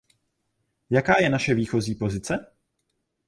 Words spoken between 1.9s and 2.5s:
pozice?